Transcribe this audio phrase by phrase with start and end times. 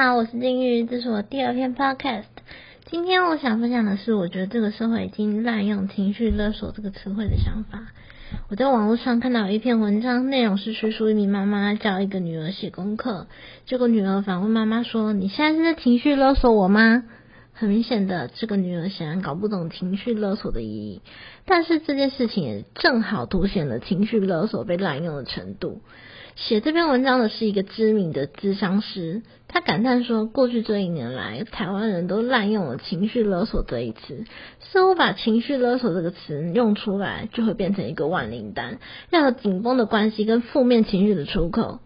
[0.00, 2.22] 好，我是金玉，这是我第二篇 podcast。
[2.86, 7.88] 今天我想分享的是，我觉得这个社会已经滥用“情绪勒索”这个词汇的想法。
[8.48, 13.26] 我在网络上看到有一篇文章，内容是叙述一名妈妈教一个女儿写功课，
[13.66, 17.02] 结果女儿反问妈妈说：“你现在是在情绪勒索我吗？”
[17.58, 21.02] 很明显的，这个女儿显然搞不懂情绪勒索的意义。
[21.44, 25.80] 但是这件事情也正好凸显了情绪勒索被滥用的程度。
[26.36, 34.24] 写这篇文章的是一个知名的咨商师，他感叹说，过去这一年来，台湾人都滥用了“情绪勒索”这一词，
[34.60, 38.78] 似乎把“情绪勒索”这个词用出来，就会变成一个万灵丹，
[39.10, 41.80] 任何紧绷的关系跟负面情绪的出口。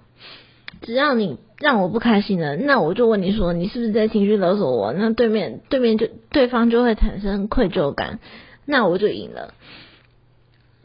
[0.83, 4.93] 只要你让我不开心了，那我就问你说，你是不是在情绪勒索我？
[4.93, 8.19] 那对面对面就对方就会产生愧疚感，
[8.66, 9.55] 那我就赢了。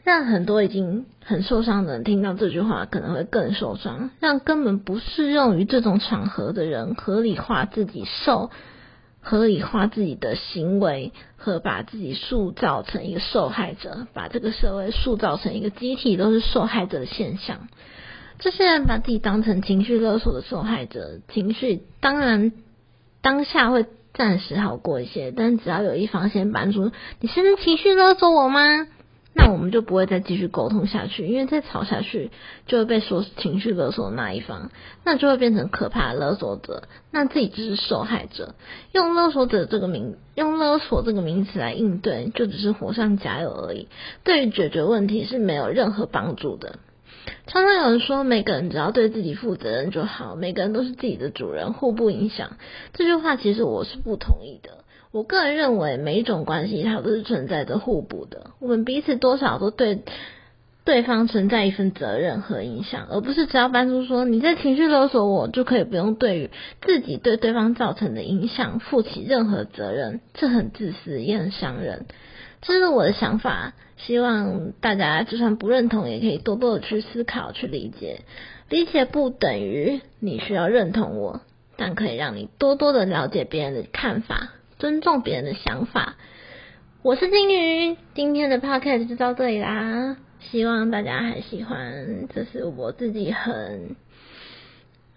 [0.04, 4.10] 让很多已经很受伤的人听到这句话，可能会更受伤。
[4.20, 8.50] 让根本不适用于这种场合的人合理化自己受，
[9.20, 17.68] 合理化自己的行为，和把自己塑造成一个受害者，把这个社会塑造成一个集体都是受害者的现象。
[18.38, 22.52] 这些人把自己当成情绪勒索的受害者，情绪当然
[23.20, 28.86] 当下会暂时好过一些，但只要有一方先搬出，你是不是情绪勒索我吗？
[29.34, 32.32] 那我们就不会再继续沟通下去，因为再吵下去
[32.66, 34.72] 就会被说情绪勒索的那一方，
[35.04, 38.54] 那就会变成可怕的勒索者，那自己就是受害者。
[38.92, 43.86] 用勒索者这个名，用勒索这个名词来应对，就只是火上加油而已，
[44.24, 46.80] 对于解决问题是没有任何帮助的。
[47.48, 52.58] 常常有人说，每个人只要对自己负责任就好，每个人都是自己的主人，互不影响。
[52.92, 54.84] 这句话其实我是不同意的。
[55.12, 58.50] 我个人认为，每一种关系它都是存在着互补的。
[58.60, 60.02] 我们彼此多少都对
[60.84, 66.50] 对方存在一份责任和影响，而不是只要搬出说你在情绪勒索我，就可以不用对于
[66.82, 70.20] 自己对对方造成的影响负起任何责任。
[70.34, 72.04] 这很自私，也很伤人。
[72.60, 78.22] 这是我的想法，希望大家就算不认同，也可以多多的去思考、去理解。
[78.68, 81.40] 理解不等于你需要认同我，
[81.76, 84.50] 但可以让你多多的了解别人的看法。
[84.78, 86.14] 尊重别人的想法，
[87.02, 93.96] 我是金鱼，今天的 podcast 就到这里啦，希望大家还喜欢，这是我自己很，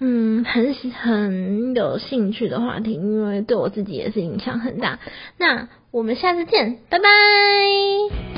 [0.04, 4.98] 嗯，很很有兴趣的话题，因为对我自己也是影响很大。
[5.38, 8.31] 那我们下次见，拜拜。